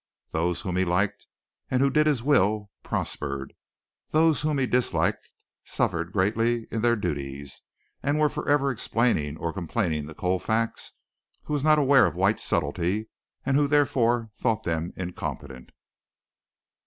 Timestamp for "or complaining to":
9.37-10.15